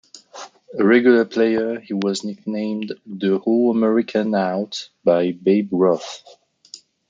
A 0.79 0.83
regular 0.83 1.25
player, 1.25 1.79
he 1.79 1.93
was 1.93 2.23
nicknamed 2.23 2.95
"The 3.05 3.35
All-American 3.37 4.33
Out" 4.33 4.89
by 5.03 5.31
Babe 5.31 5.69
Ruth. 5.71 6.23